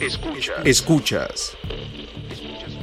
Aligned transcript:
Escuchas. 0.00 0.56
Escuchas. 0.64 1.56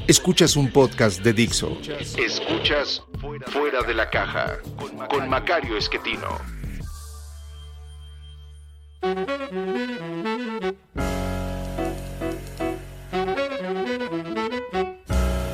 Escuchas 0.08 0.56
un 0.56 0.72
podcast 0.72 1.24
de 1.24 1.34
Dixo. 1.34 1.76
Escuchas 2.16 3.02
Fuera 3.48 3.82
de 3.82 3.96
la 3.96 4.08
Caja 4.08 4.60
con 5.10 5.28
Macario 5.28 5.78
Esquetino. 5.78 6.38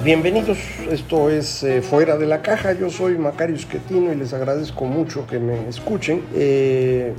Bienvenidos, 0.03 0.57
esto 0.91 1.29
es 1.29 1.63
eh, 1.63 1.81
Fuera 1.81 2.17
de 2.17 2.25
la 2.25 2.41
Caja, 2.41 2.73
yo 2.73 2.89
soy 2.89 3.17
Macario 3.17 3.55
Esquetino 3.55 4.11
y 4.11 4.17
les 4.17 4.33
agradezco 4.33 4.83
mucho 4.83 5.25
que 5.25 5.39
me 5.39 5.69
escuchen. 5.69 6.25
Eh, 6.35 7.13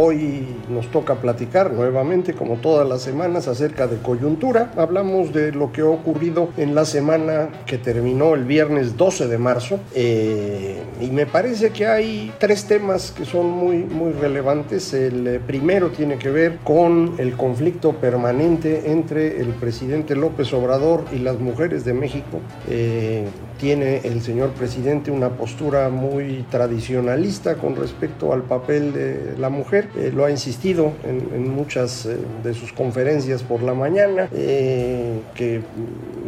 Hoy 0.00 0.46
nos 0.68 0.92
toca 0.92 1.16
platicar 1.16 1.72
nuevamente, 1.72 2.32
como 2.32 2.58
todas 2.58 2.88
las 2.88 3.02
semanas, 3.02 3.48
acerca 3.48 3.88
de 3.88 3.96
coyuntura. 3.96 4.70
Hablamos 4.76 5.32
de 5.32 5.50
lo 5.50 5.72
que 5.72 5.80
ha 5.80 5.86
ocurrido 5.86 6.50
en 6.56 6.76
la 6.76 6.84
semana 6.84 7.48
que 7.66 7.78
terminó 7.78 8.36
el 8.36 8.44
viernes 8.44 8.96
12 8.96 9.26
de 9.26 9.38
marzo. 9.38 9.80
Eh, 9.96 10.80
y 11.00 11.08
me 11.08 11.26
parece 11.26 11.70
que 11.70 11.88
hay 11.88 12.32
tres 12.38 12.66
temas 12.66 13.10
que 13.10 13.24
son 13.24 13.50
muy, 13.50 13.78
muy 13.78 14.12
relevantes. 14.12 14.94
El 14.94 15.26
eh, 15.26 15.40
primero 15.44 15.90
tiene 15.90 16.16
que 16.16 16.30
ver 16.30 16.58
con 16.62 17.16
el 17.18 17.36
conflicto 17.36 17.94
permanente 17.94 18.92
entre 18.92 19.40
el 19.40 19.48
presidente 19.48 20.14
López 20.14 20.52
Obrador 20.52 21.06
y 21.12 21.18
las 21.18 21.40
mujeres 21.40 21.84
de 21.84 21.94
México. 21.94 22.38
Eh, 22.68 23.26
tiene 23.58 24.00
el 24.04 24.22
señor 24.22 24.50
presidente 24.50 25.10
una 25.10 25.30
postura 25.30 25.88
muy 25.88 26.44
tradicionalista 26.50 27.56
con 27.56 27.76
respecto 27.76 28.32
al 28.32 28.42
papel 28.42 28.92
de 28.92 29.34
la 29.38 29.48
mujer. 29.48 29.88
Eh, 29.96 30.12
lo 30.14 30.24
ha 30.24 30.30
insistido 30.30 30.92
en, 31.04 31.48
muchas 31.48 32.06
eh, 32.06 32.16
de 32.42 32.54
sus 32.54 32.72
conferencias 32.72 33.42
por 33.42 33.62
la 33.62 33.74
mañana, 33.74 34.28
eh, 34.32 35.20
que 35.34 35.60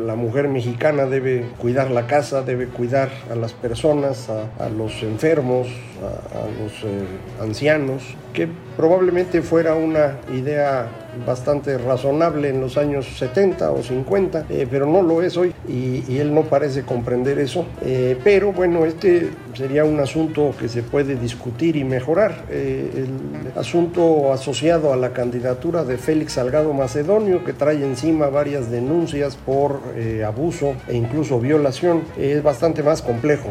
la 0.05 0.17
mujer 0.17 0.49
mexicana 0.49 1.07
debe 1.07 1.47
cuidar 1.59 1.91
la 1.91 2.07
casa, 2.07 2.43
debe 2.43 2.67
cuidar 2.67 3.11
a 3.31 3.35
las 3.35 3.53
personas, 3.53 4.29
a, 4.29 4.69
los 4.69 5.03
enfermos, 5.03 5.69
a, 6.03 6.63
los 6.63 6.73
ancianos, 7.41 8.03
que 8.33 8.49
probablemente 8.77 9.43
fuera 9.43 9.75
una 9.75 10.19
idea 10.35 10.89
bastante 11.27 11.79
razonable 11.79 12.49
en 12.49 12.61
los 12.61 12.77
años 12.77 13.07
70 13.19 13.71
o 13.73 13.83
50, 13.83 14.47
eh, 14.49 14.67
pero 14.71 14.87
no 14.87 15.03
lo 15.03 15.23
es 15.23 15.37
hoy 15.37 15.53
y, 15.69 16.19
él 16.21 16.35
no 16.35 16.43
parece 16.43 16.83
comprender 16.83 17.39
eso. 17.39 17.65
Eh, 17.83 18.19
pero 18.23 18.53
bueno, 18.53 18.85
este 18.85 19.31
sería 19.55 19.85
un 19.85 19.99
asunto 20.01 20.53
que 20.59 20.69
se 20.69 20.83
puede 20.83 21.15
discutir 21.17 21.77
y 21.77 21.85
mejorar. 21.85 22.45
Eh, 22.51 23.07
el 23.07 23.59
asunto 23.59 24.33
asociado 24.33 24.93
a 24.93 24.97
la 24.97 25.13
candidatura 25.15 25.83
de 25.85 25.97
Félix 25.97 26.35
Salgado 26.35 26.75
Macedonio, 26.75 27.43
que 27.43 27.55
trae 27.55 27.83
encima 27.83 28.29
varias 28.29 28.71
denuncias 28.71 29.37
por 29.37 29.81
abuso 30.27 30.75
e 30.89 30.97
incluso 30.97 31.41
violación, 31.41 32.03
es 32.19 32.43
bastante 32.43 32.83
más 32.83 33.01
complejo. 33.01 33.49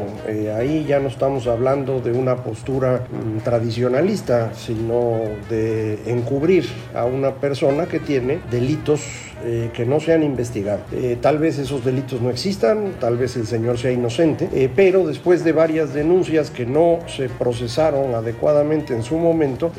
ahí 0.56 0.85
ya 0.88 1.00
no 1.00 1.07
estamos 1.07 1.47
hablando 1.47 2.00
de 2.01 2.12
una 2.12 2.35
postura 2.35 3.01
mm, 3.09 3.39
tradicionalista, 3.39 4.53
sino 4.53 5.22
de 5.50 6.00
encubrir 6.06 6.67
a 6.94 7.06
una 7.06 7.31
persona 7.35 7.48
persona 7.49 7.87
que 7.87 7.99
tiene 7.99 8.39
delitos 8.51 9.01
eh, 9.44 9.69
que 9.73 9.85
no 9.85 10.00
se 10.00 10.13
han 10.13 10.23
investigado. 10.23 10.81
Eh, 10.91 11.17
tal 11.22 11.38
vez 11.38 11.57
esos 11.59 11.85
delitos 11.85 12.22
no 12.22 12.29
existan, 12.29 12.94
tal 13.00 13.17
vez 13.17 13.35
el 13.38 13.47
señor 13.47 13.77
sea 13.77 13.91
inocente, 13.91 14.50
eh, 14.53 14.69
pero 14.75 15.07
después 15.07 15.44
de 15.44 15.53
varias 15.53 15.94
denuncias 15.94 16.50
que 16.51 16.66
no 16.66 17.00
se 17.07 17.29
procesaron 17.29 18.16
adecuadamente 18.16 18.94
en 18.94 19.03
su 19.03 19.17
momento, 19.17 19.72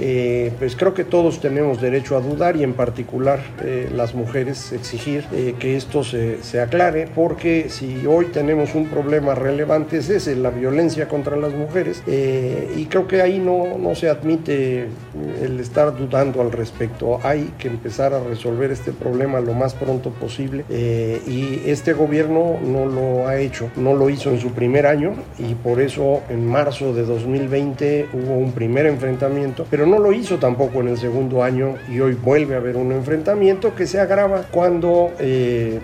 pues 0.59 0.77
creo 0.77 0.95
que 0.95 1.05
todos 1.05 1.41
tenemos 1.41 1.81
derecho 1.81 2.17
a 2.17 2.21
dudar 2.21 2.57
y 2.57 2.63
en 2.63 2.75
particular 2.75 3.41
las 3.95 4.15
mujeres 4.15 4.73
exigir 4.73 5.25
que 5.59 5.77
esto 5.77 6.05
se, 6.05 6.43
se, 6.43 6.61
aclare, 6.61 7.09
porque 7.15 7.67
si 7.69 8.07
hoy 8.07 8.27
tenemos 8.27 8.75
un 8.75 8.87
problema 8.87 9.35
relevante 9.35 9.99
es 9.99 10.09
ese, 10.09 10.37
la 10.37 10.51
violencia 10.51 11.09
contra 11.09 11.37
las 11.37 11.53
mujeres, 11.53 12.03
y 12.07 12.87
creo 12.87 13.07
que 13.07 13.23
ahí 13.23 13.39
no, 13.39 13.79
no 13.79 13.95
se 13.95 14.09
admite 14.09 14.89
el 15.43 15.61
estar 15.61 15.97
dudando 15.97 16.41
al 16.41 16.53
respecto. 16.53 17.19
Hay 17.23 17.53
que 17.59 17.69
empezar 17.69 18.15
a 18.15 18.21
resolver 18.21 18.71
este 18.71 18.93
problema 18.93 19.41
lo 19.41 19.50
más 19.55 19.75
pronto 19.75 20.11
posible 20.11 20.65
eh, 20.69 21.21
y 21.27 21.69
este 21.71 21.93
gobierno 21.93 22.59
no 22.65 22.87
lo 22.87 23.29
ha 23.29 23.39
hecho, 23.39 23.71
no 23.77 23.95
lo 23.95 24.11
hizo 24.11 24.31
en 24.31 24.41
su 24.41 24.53
primer 24.53 24.87
año 24.87 25.15
y 25.39 25.55
por 25.55 25.81
eso 25.81 26.23
en 26.29 26.47
marzo 26.47 26.93
de 26.93 27.05
2020 27.05 28.09
hubo 28.13 28.35
un 28.35 28.53
primer 28.53 28.87
enfrentamiento, 28.87 29.67
pero 29.71 29.87
no 29.87 29.99
lo 29.99 30.13
hizo 30.13 30.39
tampoco 30.39 30.81
en 30.81 30.89
el 30.89 30.99
segundo 30.99 31.43
año 31.43 31.77
y 31.91 32.01
hoy 32.01 32.15
vuelve 32.15 32.55
a 32.55 32.59
haber 32.59 32.77
un 32.77 32.93
enfrentamiento 32.93 33.75
que 33.75 33.87
se 33.87 34.01
agrava 34.01 34.43
cuando 34.51 35.13
eh, 35.19 35.79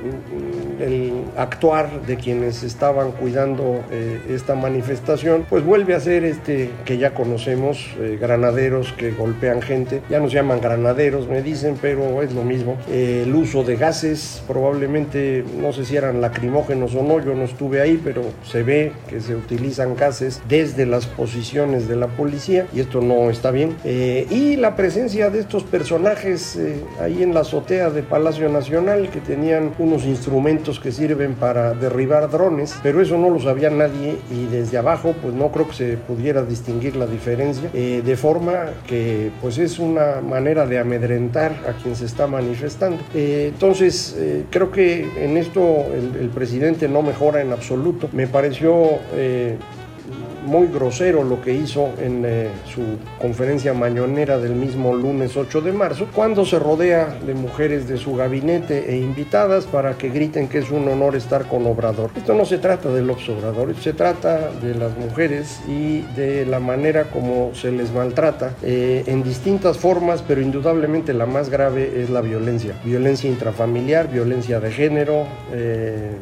el 0.81 1.13
actuar 1.37 2.03
de 2.07 2.17
quienes 2.17 2.63
estaban 2.63 3.13
cuidando 3.13 3.85
eh, 3.91 4.21
esta 4.31 4.55
manifestación 4.55 5.47
pues 5.49 5.65
vuelve 5.65 5.95
a 5.95 6.01
ser 6.01 6.25
este 6.25 6.71
que 6.85 6.99
ya 6.99 7.15
conocemos, 7.15 7.87
granaderos 8.21 8.93
que 8.93 9.11
golpean 9.11 9.63
gente, 9.63 10.03
ya 10.09 10.21
nos 10.21 10.33
llaman 10.33 10.61
granaderos 10.61 11.29
me 11.29 11.43
dicen, 11.43 11.77
pero 11.81 12.23
es 12.23 12.33
lo 12.33 12.43
mismo, 12.43 12.77
el 12.91 13.35
uso 13.35 13.65
de 13.65 13.77
gases, 13.77 14.43
probablemente 14.47 15.45
no 15.61 15.73
sé 15.73 15.85
si 15.85 15.97
eran 15.97 16.21
lacrimógenos 16.21 16.95
o 16.95 17.03
no, 17.03 17.21
yo 17.21 17.35
no 17.35 17.45
estuve 17.45 17.81
ahí, 17.81 18.01
pero 18.03 18.23
se 18.45 18.63
ve 18.63 18.93
que 19.09 19.21
se 19.21 19.35
utilizan 19.35 19.97
gases 19.97 20.41
desde 20.49 20.87
las 20.87 21.07
posiciones 21.07 21.89
de 21.89 21.97
la 21.97 22.09
policía 22.09 22.67
y 22.75 22.81
esto 22.81 23.01
no 23.01 23.31
está 23.31 23.51
bien. 23.51 23.77
Eh, 23.85 24.27
y 24.31 24.57
la 24.57 24.77
presencia 24.77 25.31
de 25.31 25.41
estos 25.41 25.65
personajes 25.65 26.57
eh, 26.57 26.83
ahí 27.01 27.23
en 27.23 27.35
la 27.35 27.41
azotea 27.41 27.91
de 27.91 28.03
Palacio 28.03 28.49
Nacional 28.49 29.11
que 29.11 29.21
tenían 29.21 29.73
unos 29.79 30.05
instrumentos 30.05 30.66
que 30.67 30.91
sirven 30.91 31.35
para 31.35 31.75
derribar 31.75 32.29
drones, 32.31 32.77
pero 32.83 33.01
eso 33.01 33.17
no 33.17 33.31
lo 33.31 33.39
sabía 33.41 33.71
nadie 33.71 34.19
y 34.31 34.47
desde 34.47 34.79
abajo 34.79 35.15
pues 35.23 35.33
no 35.33 35.53
creo 35.53 35.69
que 35.69 35.75
se 35.75 35.97
pudiera 35.97 36.43
distinguir 36.43 36.97
la 36.97 37.07
diferencia, 37.07 37.71
eh, 37.73 38.03
de 38.05 38.17
forma 38.17 38.73
que 38.87 39.31
pues 39.41 39.59
es 39.59 39.79
una 39.79 40.21
manera 40.21 40.67
de 40.67 40.79
amedrentar 40.79 41.53
a 41.69 41.81
quien 41.81 41.95
se 41.95 42.07
está 42.07 42.27
manifestando. 42.27 42.99
Entonces, 43.15 44.17
eh, 44.19 44.45
creo 44.51 44.71
que 44.71 45.25
en 45.25 45.37
esto 45.37 45.87
el, 45.95 46.29
presidente 46.31 46.89
no 46.89 47.03
mejora 47.03 47.41
en 47.41 47.53
absoluto. 47.53 48.09
Me 48.13 48.27
pareció 48.27 48.99
eh, 49.15 49.57
muy 50.47 50.69
grosero 50.69 51.25
lo 51.25 51.43
que 51.43 51.53
hizo 51.53 51.91
en 52.01 52.23
eh, 52.25 52.49
su 52.65 52.83
conferencia 53.21 53.75
mañonera 53.75 54.39
del 54.39 54.55
mismo 54.55 54.95
lunes 54.95 55.37
8 55.37 55.61
de 55.61 55.73
marzo, 55.73 56.09
cuando 56.15 56.45
se 56.47 56.59
rodea 56.59 57.19
de 57.27 57.35
mujeres 57.35 57.89
de 57.89 57.99
su 57.99 58.15
gabinete 58.15 58.91
e 58.91 58.99
invitadas 58.99 59.67
para 59.67 59.99
que 59.99 60.09
griten 60.09 60.49
que 60.49 60.59
es 60.59 60.71
un 60.71 60.89
honor 60.89 61.17
estar 61.17 61.47
con 61.47 61.67
Obrador. 61.67 62.11
Esto 62.17 62.35
no 62.35 62.45
se 62.45 62.59
trata 62.59 62.89
de 62.89 63.03
los 63.03 63.29
Obrador, 63.29 63.75
se 63.77 63.93
trata 63.93 64.51
de 64.63 64.75
las 64.75 64.97
mujeres 64.97 65.61
y 65.69 66.03
de 66.15 66.47
la 66.47 66.61
manera 66.61 67.05
como 67.05 67.55
se 67.55 67.73
les 67.73 67.93
maltrata 67.93 68.55
eh, 68.63 69.05
en 69.07 69.23
distintas 69.23 69.79
formas, 69.79 70.23
pero 70.27 70.41
indudablemente 70.41 71.13
la 71.13 71.27
más 71.27 71.51
grave 71.51 72.03
es 72.03 72.11
la 72.11 72.21
violencia. 72.21 72.75
Violencia 72.85 73.29
intrafamiliar, 73.29 74.09
violencia 74.09 74.61
de 74.61 74.71
género. 74.71 75.27
Eh, 75.53 76.13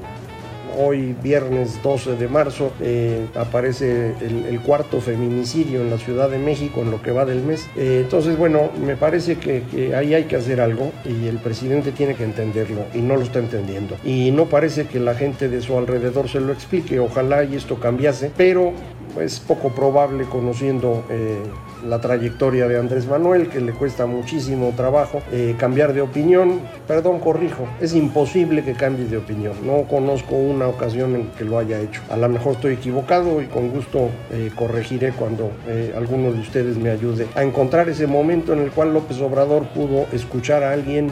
hoy 0.76 1.14
viernes 1.22 1.82
12 1.82 2.16
de 2.16 2.28
marzo 2.28 2.72
eh, 2.80 3.26
aparece 3.34 4.14
el, 4.20 4.60
cuarto 4.60 5.00
feminicidio 5.00 5.82
en 5.82 5.90
la 5.90 5.98
Ciudad 5.98 6.30
de 6.30 6.38
México 6.38 6.80
en 6.82 6.90
lo 6.90 7.02
que 7.02 7.10
va 7.10 7.24
del 7.24 7.42
mes. 7.42 7.68
Eh, 7.76 8.00
entonces, 8.02 8.38
bueno, 8.38 8.70
me 8.84 8.96
parece 8.96 9.36
que, 9.36 9.94
ahí 9.94 10.14
hay 10.14 10.24
que 10.24 10.36
hacer 10.36 10.60
algo 10.60 10.92
y 11.04 11.26
el 11.26 11.38
presidente 11.38 11.92
tiene 11.92 12.14
que 12.14 12.24
entenderlo 12.24 12.82
y 12.94 12.98
no 12.98 13.16
lo 13.16 13.22
está 13.22 13.38
entendiendo. 13.38 13.96
Y 14.04 14.30
no 14.30 14.46
parece 14.46 14.86
que 14.86 15.00
la 15.00 15.14
gente 15.14 15.48
de 15.48 15.60
su 15.60 15.76
alrededor 15.76 16.28
se 16.28 16.40
lo 16.40 16.52
explique. 16.52 16.98
Ojalá 17.00 17.44
y 17.44 17.56
esto 17.56 17.78
cambiase, 17.78 18.30
pero 18.36 18.72
es 19.20 19.40
poco 19.40 19.70
probable 19.70 20.24
conociendo 20.24 21.04
eh, 21.10 21.38
la 21.88 22.00
trayectoria 22.00 22.68
de 22.68 22.78
Andrés 22.78 23.06
Manuel, 23.06 23.48
que 23.48 23.60
le 23.60 23.72
cuesta 23.72 24.06
muchísimo 24.06 24.72
trabajo 24.76 25.22
eh, 25.32 25.54
cambiar 25.58 25.92
de 25.92 26.00
opinión. 26.00 26.60
Perdón, 26.86 27.20
corrijo, 27.20 27.66
es 27.80 27.94
imposible 27.94 28.64
que 28.64 28.74
cambie 28.74 29.06
de 29.06 29.16
opinión. 29.16 29.54
No 29.64 29.84
conozco 29.88 30.34
una 30.34 30.66
ocasión 30.68 31.14
en 31.14 31.26
que 31.30 31.44
lo 31.44 31.58
haya 31.58 31.80
hecho. 31.80 32.02
A 32.10 32.16
lo 32.16 32.28
mejor 32.28 32.54
estoy 32.54 32.74
equivocado 32.74 33.40
y 33.40 33.46
con 33.46 33.70
gusto 33.70 34.10
eh, 34.32 34.50
corregiré 34.54 35.12
cuando 35.12 35.50
eh, 35.66 35.94
alguno 35.96 36.32
de 36.32 36.40
ustedes 36.40 36.76
me 36.76 36.90
ayude 36.90 37.26
a 37.34 37.42
encontrar 37.42 37.88
ese 37.88 38.06
momento 38.06 38.52
en 38.52 38.60
el 38.60 38.70
cual 38.70 38.92
López 38.92 39.20
Obrador 39.20 39.64
pudo 39.68 40.06
escuchar 40.12 40.62
a 40.62 40.72
alguien 40.72 41.10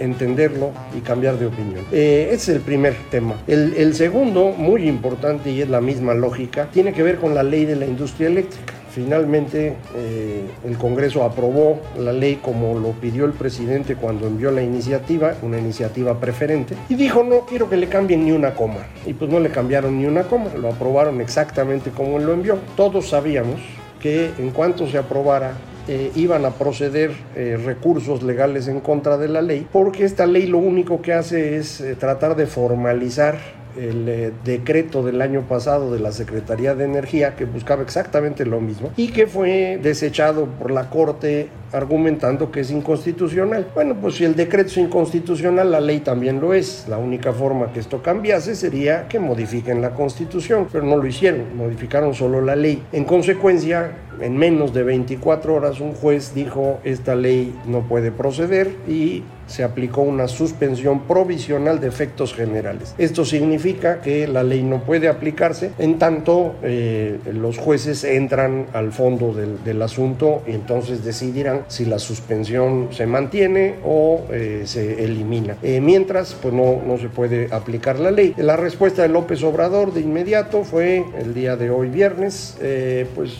entenderlo 0.00 0.72
y 0.96 1.00
cambiar 1.00 1.38
de 1.38 1.46
opinión. 1.46 1.84
Eh, 1.92 2.28
ese 2.32 2.52
es 2.52 2.56
el 2.56 2.60
primer 2.60 2.94
tema. 3.10 3.36
El, 3.46 3.74
el 3.74 3.94
segundo, 3.94 4.50
muy 4.50 4.88
importante 4.88 5.50
y 5.50 5.60
es 5.62 5.68
la 5.68 5.80
misma 5.80 6.14
lógica, 6.14 6.68
tiene 6.72 6.92
que 6.92 7.02
ver 7.02 7.16
con 7.16 7.34
la 7.34 7.42
ley 7.42 7.64
de 7.64 7.76
la 7.76 7.86
industria 7.86 8.28
eléctrica. 8.28 8.74
Finalmente 8.94 9.74
eh, 9.96 10.44
el 10.64 10.78
Congreso 10.78 11.24
aprobó 11.24 11.80
la 11.98 12.12
ley 12.12 12.36
como 12.36 12.78
lo 12.78 12.92
pidió 12.92 13.24
el 13.24 13.32
presidente 13.32 13.96
cuando 13.96 14.28
envió 14.28 14.52
la 14.52 14.62
iniciativa, 14.62 15.34
una 15.42 15.58
iniciativa 15.58 16.20
preferente, 16.20 16.76
y 16.88 16.94
dijo 16.94 17.24
no 17.24 17.40
quiero 17.40 17.68
que 17.68 17.76
le 17.76 17.88
cambien 17.88 18.24
ni 18.24 18.30
una 18.30 18.54
coma. 18.54 18.86
Y 19.04 19.14
pues 19.14 19.28
no 19.28 19.40
le 19.40 19.50
cambiaron 19.50 19.98
ni 19.98 20.06
una 20.06 20.22
coma, 20.22 20.54
lo 20.56 20.68
aprobaron 20.68 21.20
exactamente 21.20 21.90
como 21.90 22.18
él 22.18 22.26
lo 22.26 22.34
envió. 22.34 22.56
Todos 22.76 23.08
sabíamos 23.08 23.60
que 24.00 24.30
en 24.38 24.50
cuanto 24.50 24.86
se 24.86 24.96
aprobara 24.96 25.54
eh, 25.86 26.12
iban 26.14 26.44
a 26.44 26.50
proceder 26.52 27.12
eh, 27.34 27.58
recursos 27.62 28.22
legales 28.22 28.68
en 28.68 28.80
contra 28.80 29.18
de 29.18 29.28
la 29.28 29.42
ley, 29.42 29.66
porque 29.70 30.04
esta 30.04 30.26
ley 30.26 30.46
lo 30.46 30.58
único 30.58 31.02
que 31.02 31.12
hace 31.12 31.56
es 31.56 31.80
eh, 31.80 31.94
tratar 31.94 32.36
de 32.36 32.46
formalizar 32.46 33.63
el 33.76 34.08
eh, 34.08 34.32
decreto 34.44 35.02
del 35.02 35.20
año 35.22 35.42
pasado 35.42 35.92
de 35.92 36.00
la 36.00 36.12
Secretaría 36.12 36.74
de 36.74 36.84
Energía 36.84 37.36
que 37.36 37.44
buscaba 37.44 37.82
exactamente 37.82 38.44
lo 38.44 38.60
mismo 38.60 38.90
y 38.96 39.08
que 39.08 39.26
fue 39.26 39.78
desechado 39.82 40.46
por 40.46 40.70
la 40.70 40.90
Corte 40.90 41.48
argumentando 41.72 42.50
que 42.50 42.60
es 42.60 42.70
inconstitucional. 42.70 43.66
Bueno, 43.74 43.96
pues 44.00 44.14
si 44.14 44.24
el 44.24 44.36
decreto 44.36 44.70
es 44.70 44.76
inconstitucional, 44.76 45.72
la 45.72 45.80
ley 45.80 46.00
también 46.00 46.40
lo 46.40 46.54
es. 46.54 46.86
La 46.88 46.98
única 46.98 47.32
forma 47.32 47.72
que 47.72 47.80
esto 47.80 48.02
cambiase 48.02 48.54
sería 48.54 49.08
que 49.08 49.18
modifiquen 49.18 49.82
la 49.82 49.90
Constitución, 49.90 50.68
pero 50.70 50.84
no 50.84 50.96
lo 50.96 51.06
hicieron, 51.06 51.56
modificaron 51.56 52.14
solo 52.14 52.40
la 52.40 52.54
ley. 52.54 52.82
En 52.92 53.04
consecuencia, 53.04 53.92
en 54.20 54.36
menos 54.36 54.72
de 54.72 54.84
24 54.84 55.54
horas 55.54 55.80
un 55.80 55.94
juez 55.94 56.34
dijo 56.34 56.78
esta 56.84 57.14
ley 57.14 57.54
no 57.66 57.82
puede 57.82 58.12
proceder 58.12 58.70
y 58.86 59.24
se 59.46 59.64
aplicó 59.64 60.02
una 60.02 60.28
suspensión 60.28 61.02
provisional 61.02 61.80
de 61.80 61.88
efectos 61.88 62.34
generales. 62.34 62.94
Esto 62.98 63.24
significa 63.24 64.00
que 64.00 64.26
la 64.26 64.42
ley 64.42 64.62
no 64.62 64.82
puede 64.82 65.08
aplicarse 65.08 65.72
en 65.78 65.98
tanto 65.98 66.56
eh, 66.62 67.18
los 67.32 67.58
jueces 67.58 68.04
entran 68.04 68.66
al 68.72 68.92
fondo 68.92 69.34
del, 69.34 69.82
asunto 69.82 70.42
y 70.46 70.52
entonces 70.52 71.04
decidirán 71.04 71.62
si 71.68 71.84
la 71.84 71.98
suspensión 71.98 72.88
se 72.92 73.06
mantiene 73.06 73.74
o 73.84 74.22
eh, 74.30 74.62
se 74.64 75.04
elimina. 75.04 75.56
Eh, 75.62 75.80
mientras, 75.80 76.34
pues 76.34 76.54
no, 76.54 76.80
no 76.86 76.96
se 76.96 77.08
puede 77.08 77.52
aplicar 77.52 77.98
la 77.98 78.10
ley. 78.10 78.34
La 78.36 78.56
respuesta 78.56 79.02
de 79.02 79.08
López 79.08 79.42
Obrador 79.42 79.92
de 79.92 80.00
inmediato 80.00 80.64
fue 80.64 81.04
el 81.18 81.34
día 81.34 81.56
de 81.56 81.70
hoy 81.70 81.90
viernes, 81.90 82.56
pues 83.14 83.32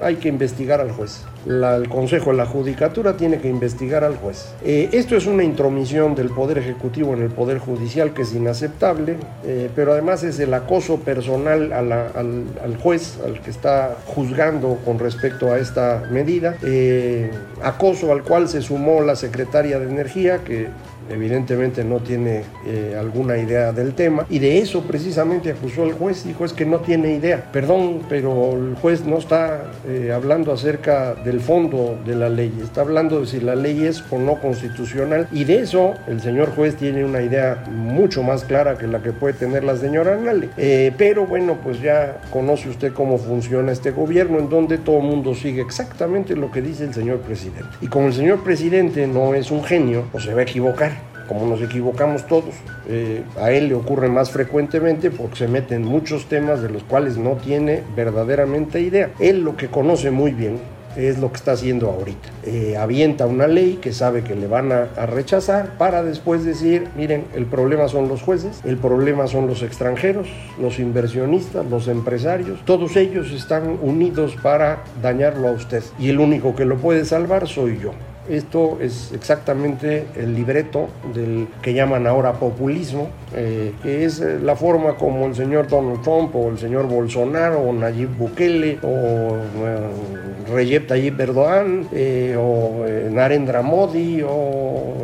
hay 0.00 0.16
que 0.16 0.28
investigar 0.28 0.80
al 0.80 0.90
juez. 0.90 1.24
La, 1.46 1.76
el 1.76 1.88
Consejo 1.88 2.32
la 2.32 2.46
Judicatura 2.46 3.16
tiene 3.16 3.38
que 3.38 3.48
investigar 3.48 4.04
al 4.04 4.16
juez. 4.16 4.52
Eh, 4.62 4.90
esto 4.92 5.16
es 5.16 5.26
una 5.26 5.42
intromisión 5.42 6.14
del 6.14 6.28
Poder 6.28 6.58
Ejecutivo 6.58 7.14
en 7.14 7.22
el 7.22 7.30
Poder 7.30 7.58
Judicial 7.58 8.12
que 8.12 8.22
es 8.22 8.34
inaceptable, 8.34 9.16
eh, 9.44 9.70
pero 9.74 9.92
además 9.92 10.22
es 10.22 10.38
el 10.38 10.52
acoso 10.52 10.98
personal 11.00 11.72
al, 11.72 11.92
al, 11.92 12.76
juez, 12.82 13.18
al 13.24 13.40
que 13.40 13.50
está 13.50 13.96
juzgando 14.06 14.78
con 14.84 14.98
respecto 14.98 15.50
a 15.52 15.58
esta 15.58 16.02
medida, 16.10 16.56
eh, 16.62 17.30
acoso 17.62 18.12
al 18.12 18.22
cual 18.22 18.48
se 18.48 18.60
sumó 18.60 19.00
la 19.00 19.16
secretaria 19.16 19.78
de 19.78 19.86
Energía, 19.86 20.38
que 20.44 20.68
evidentemente 21.10 21.84
no 21.84 21.98
tiene 21.98 22.42
eh, 22.66 22.96
alguna 22.98 23.36
idea 23.38 23.72
del 23.72 23.94
tema 23.94 24.26
y 24.30 24.38
de 24.38 24.58
eso 24.58 24.82
precisamente 24.82 25.50
acusó 25.50 25.84
al 25.84 25.92
juez, 25.92 26.24
dijo 26.24 26.44
es 26.44 26.52
que 26.52 26.64
no 26.64 26.78
tiene 26.80 27.14
idea. 27.14 27.50
Perdón, 27.52 28.02
pero 28.08 28.52
el 28.52 28.74
juez 28.76 29.04
no 29.04 29.18
está 29.18 29.70
eh, 29.86 30.12
hablando 30.14 30.52
acerca 30.52 31.14
del 31.14 31.40
fondo 31.40 31.98
de 32.04 32.14
la 32.14 32.28
ley, 32.28 32.52
está 32.62 32.82
hablando 32.82 33.20
de 33.20 33.26
si 33.26 33.40
la 33.40 33.54
ley 33.54 33.84
es 33.84 34.02
o 34.10 34.18
no 34.18 34.40
constitucional 34.40 35.28
y 35.32 35.44
de 35.44 35.60
eso 35.60 35.94
el 36.06 36.20
señor 36.20 36.54
juez 36.54 36.76
tiene 36.76 37.04
una 37.04 37.22
idea 37.22 37.64
mucho 37.70 38.22
más 38.22 38.44
clara 38.44 38.78
que 38.78 38.86
la 38.86 39.02
que 39.02 39.12
puede 39.12 39.34
tener 39.34 39.64
la 39.64 39.76
señora 39.76 40.16
Nale. 40.16 40.50
Eh, 40.56 40.92
pero 40.96 41.26
bueno, 41.26 41.58
pues 41.62 41.80
ya 41.80 42.20
conoce 42.30 42.68
usted 42.68 42.92
cómo 42.92 43.18
funciona 43.18 43.72
este 43.72 43.90
gobierno 43.90 44.38
en 44.38 44.48
donde 44.48 44.78
todo 44.78 44.98
el 44.98 45.04
mundo 45.04 45.34
sigue 45.34 45.60
exactamente 45.60 46.36
lo 46.36 46.50
que 46.50 46.62
dice 46.62 46.84
el 46.84 46.94
señor 46.94 47.18
presidente. 47.20 47.68
Y 47.80 47.86
como 47.86 48.08
el 48.08 48.12
señor 48.12 48.42
presidente 48.42 49.06
no 49.06 49.34
es 49.34 49.50
un 49.50 49.64
genio, 49.64 50.04
pues 50.12 50.24
se 50.24 50.34
va 50.34 50.40
a 50.40 50.42
equivocar 50.42 50.99
como 51.30 51.46
nos 51.46 51.62
equivocamos 51.62 52.26
todos. 52.26 52.56
Eh, 52.88 53.22
a 53.40 53.52
él 53.52 53.68
le 53.68 53.76
ocurre 53.76 54.08
más 54.08 54.32
frecuentemente 54.32 55.12
porque 55.12 55.36
se 55.36 55.46
mete 55.46 55.76
en 55.76 55.84
muchos 55.84 56.26
temas 56.26 56.60
de 56.60 56.68
los 56.68 56.82
cuales 56.82 57.18
no 57.18 57.36
tiene 57.36 57.84
verdaderamente 57.94 58.80
idea. 58.80 59.12
Él 59.20 59.42
lo 59.42 59.56
que 59.56 59.68
conoce 59.68 60.10
muy 60.10 60.32
bien 60.32 60.58
es 60.96 61.20
lo 61.20 61.30
que 61.30 61.36
está 61.36 61.52
haciendo 61.52 61.88
ahorita. 61.88 62.28
Eh, 62.44 62.76
avienta 62.76 63.26
una 63.26 63.46
ley 63.46 63.78
que 63.80 63.92
sabe 63.92 64.24
que 64.24 64.34
le 64.34 64.48
van 64.48 64.72
a, 64.72 64.88
a, 64.96 65.06
rechazar 65.06 65.78
para 65.78 66.02
después 66.02 66.44
decir, 66.44 66.88
miren, 66.96 67.24
el 67.36 67.46
problema 67.46 67.86
son 67.86 68.08
los 68.08 68.22
jueces, 68.22 68.60
el 68.64 68.76
problema 68.76 69.28
son 69.28 69.46
los 69.46 69.62
extranjeros, 69.62 70.26
los 70.60 70.80
inversionistas, 70.80 71.64
los 71.66 71.86
empresarios, 71.86 72.58
todos 72.64 72.96
ellos 72.96 73.30
están 73.30 73.78
unidos 73.82 74.36
para 74.42 74.82
dañarlo 75.00 75.46
a 75.46 75.52
usted 75.52 75.84
y 76.00 76.08
el 76.08 76.18
único 76.18 76.56
que 76.56 76.64
lo 76.64 76.76
puede 76.76 77.04
salvar 77.04 77.46
soy 77.46 77.78
yo. 77.78 77.92
Esto 78.30 78.78
es 78.80 79.10
exactamente 79.12 80.04
el 80.16 80.36
libreto 80.36 80.88
del 81.12 81.48
que 81.62 81.74
llaman 81.74 82.06
ahora 82.06 82.34
populismo, 82.34 83.08
eh, 83.34 83.72
que 83.82 84.04
es 84.04 84.20
la 84.20 84.54
forma 84.54 84.94
como 84.94 85.26
el 85.26 85.34
señor 85.34 85.66
Donald 85.66 86.00
Trump 86.02 86.36
o 86.36 86.48
el 86.48 86.56
señor 86.56 86.86
Bolsonaro 86.86 87.58
o 87.58 87.72
Nayib 87.72 88.16
Bukele 88.16 88.78
o 88.84 88.88
eh, 88.88 90.54
Recep 90.54 90.86
Tayyip 90.86 91.18
Erdogan 91.18 91.88
eh, 91.92 92.36
o 92.38 92.84
Narendra 93.10 93.62
Modi 93.62 94.22
o 94.22 94.94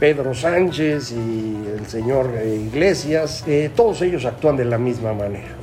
Pedro 0.00 0.34
Sánchez 0.34 1.12
y 1.12 1.56
el 1.78 1.86
señor 1.86 2.30
Iglesias, 2.44 3.44
todos 3.76 4.02
ellos 4.02 4.24
actúan 4.24 4.56
de 4.56 4.64
la 4.64 4.78
misma 4.78 5.12
manera. 5.12 5.54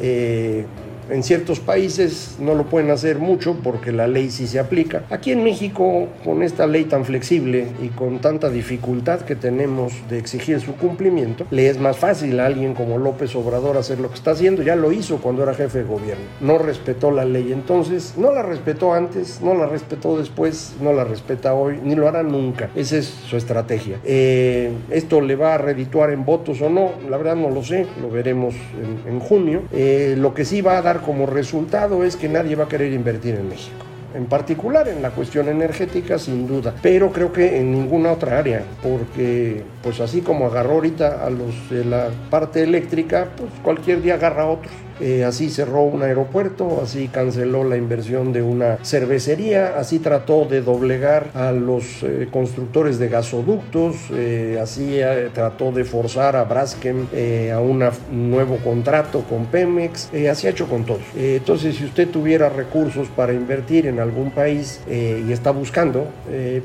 En 1.09 1.23
ciertos 1.23 1.59
países 1.59 2.38
no 2.39 2.56
lo 2.56 2.65
pueden 2.65 2.91
hacer 2.91 3.17
mucho 3.17 3.57
porque 3.63 3.91
la 3.91 4.07
ley 4.07 4.29
sí 4.29 4.47
se 4.47 4.59
aplica. 4.59 5.03
Aquí 5.09 5.31
en 5.31 5.44
México, 5.44 6.07
con 6.23 6.44
esta 6.44 6.67
ley 6.67 6.85
tan 6.85 7.06
flexible 7.06 7.67
y 7.81 7.88
con 7.89 8.19
tanta 8.19 8.50
dificultad 8.50 9.21
que 9.21 9.35
tenemos 9.35 9.94
de 10.09 10.17
exigir 10.17 10.59
su 10.61 10.75
cumplimiento, 10.75 11.45
le 11.51 11.69
es 11.69 11.79
más 11.79 11.97
fácil 11.97 12.39
a 12.39 12.45
alguien 12.45 12.73
como 12.73 12.97
López 12.97 13.35
Obrador 13.35 13.77
hacer 13.77 14.00
lo 14.00 14.09
que 14.09 14.15
está 14.15 14.31
haciendo. 14.31 14.61
Ya 14.61 14.75
lo 14.75 14.91
hizo 14.91 15.17
cuando 15.17 15.44
era 15.44 15.53
jefe 15.53 15.79
de 15.79 15.83
gobierno. 15.85 16.23
No 16.41 16.57
respetó 16.57 17.11
la 17.11 17.25
ley 17.25 17.51
entonces, 17.51 18.13
no 18.17 18.31
la 18.31 18.44
respetó 18.44 18.94
antes, 18.94 19.41
no 19.41 19.56
la 19.56 19.65
respetó 19.65 20.17
después, 20.17 20.75
no 20.81 20.94
la 20.94 21.03
respeta 21.03 21.53
hoy, 21.53 21.79
ni 21.83 21.95
lo 21.95 22.07
hará 22.07 22.23
nunca. 22.23 22.69
Esa 22.75 22.97
es 22.97 23.06
su 23.06 23.37
estrategia. 23.37 23.99
Eh, 24.04 24.71
¿Esto 24.89 25.21
le 25.21 25.35
va 25.35 25.56
a 25.56 25.57
redituar 25.57 26.11
en 26.11 26.25
votos 26.25 26.61
o 26.61 26.69
no? 26.69 26.92
La 27.09 27.18
verdad 27.18 27.35
no 27.35 27.49
lo 27.49 27.63
sé, 27.63 27.87
lo 28.01 28.09
veremos 28.09 28.54
en, 28.56 29.13
en 29.13 29.19
junio. 29.19 29.63
Eh, 29.71 30.16
lo 30.18 30.33
que 30.33 30.45
sí 30.45 30.61
va 30.61 30.78
a 30.78 30.81
dar 30.81 30.98
como 31.01 31.25
resultado 31.25 32.03
es 32.03 32.15
que 32.15 32.29
nadie 32.29 32.56
va 32.56 32.65
a 32.65 32.68
querer 32.68 32.94
invertir 32.94 33.35
en 33.35 33.49
México. 33.49 33.77
En 34.15 34.25
particular 34.25 34.87
en 34.87 35.03
la 35.03 35.11
cuestión 35.11 35.49
energética, 35.49 36.18
sin 36.18 36.47
duda, 36.47 36.73
pero 36.81 37.11
creo 37.11 37.31
que 37.31 37.59
en 37.59 37.71
ninguna 37.71 38.11
otra 38.11 38.39
área, 38.39 38.63
porque 38.81 39.63
pues 39.83 39.99
así 39.99 40.21
como 40.21 40.47
agarró 40.47 40.73
ahorita 40.73 41.23
a 41.23 41.29
los 41.29 41.69
de 41.69 41.85
la 41.85 42.09
parte 42.29 42.63
eléctrica, 42.63 43.27
pues 43.37 43.51
cualquier 43.61 44.01
día 44.01 44.15
agarra 44.15 44.44
a 44.44 44.47
otros. 44.47 44.73
Eh, 45.01 45.23
así 45.23 45.49
cerró 45.49 45.83
un 45.83 46.03
aeropuerto, 46.03 46.81
así 46.83 47.07
canceló 47.07 47.63
la 47.63 47.77
inversión 47.77 48.33
de 48.33 48.41
una 48.41 48.77
cervecería, 48.83 49.77
así 49.77 49.99
trató 49.99 50.45
de 50.45 50.61
doblegar 50.61 51.27
a 51.33 51.51
los 51.51 52.03
eh, 52.03 52.27
constructores 52.31 52.99
de 52.99 53.07
gasoductos, 53.07 53.95
eh, 54.13 54.59
así 54.61 54.99
trató 55.33 55.71
de 55.71 55.85
forzar 55.85 56.35
a 56.35 56.44
Braskem 56.44 57.07
a 57.53 57.59
un 57.59 57.83
nuevo 58.11 58.57
contrato 58.57 59.23
con 59.29 59.45
Pemex, 59.45 60.11
así 60.29 60.47
ha 60.47 60.49
hecho 60.49 60.68
con 60.68 60.85
todos. 60.85 61.01
entonces, 61.15 61.75
si 61.75 61.85
usted 61.85 62.09
tuviera 62.09 62.49
recursos 62.49 63.07
para 63.09 63.33
invertir 63.33 63.87
en 63.87 63.99
algún 63.99 64.31
país 64.31 64.81
y 64.89 65.31
está 65.31 65.51
buscando, 65.51 66.07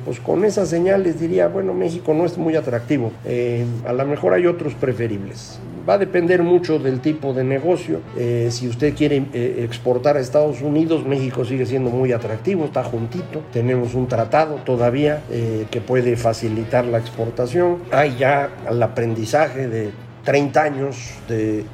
pues 0.04 0.20
con 0.20 0.44
esas 0.44 0.68
señales 0.68 1.20
diría, 1.20 1.48
bueno, 1.48 1.74
México 1.74 2.14
no 2.14 2.24
es 2.24 2.36
muy 2.38 2.56
atractivo, 2.56 3.12
a 3.86 3.92
lo 3.92 4.06
mejor 4.06 4.34
hay 4.34 4.46
otros 4.46 4.74
preferibles. 4.74 5.58
Va 5.88 5.94
a 5.94 5.98
depender 5.98 6.42
mucho 6.42 6.78
del 6.78 7.00
tipo 7.00 7.34
de 7.34 7.44
negocio. 7.44 8.00
Eh, 8.24 8.50
si 8.50 8.66
usted 8.68 8.94
quiere 8.94 9.26
eh, 9.34 9.60
exportar 9.64 10.16
a 10.16 10.20
Estados 10.20 10.62
Unidos, 10.62 11.04
México 11.04 11.44
sigue 11.44 11.66
siendo 11.66 11.90
muy 11.90 12.10
atractivo, 12.12 12.64
está 12.64 12.82
juntito. 12.82 13.42
Tenemos 13.52 13.92
un 13.94 14.08
tratado 14.08 14.54
todavía 14.64 15.22
eh, 15.30 15.66
que 15.70 15.82
puede 15.82 16.16
facilitar 16.16 16.86
la 16.86 16.96
exportación. 16.96 17.80
Hay 17.92 18.16
ya 18.16 18.48
el 18.70 18.82
aprendizaje 18.82 19.68
de 19.68 19.90
30 20.24 20.62
años 20.62 20.96
de 21.28 21.66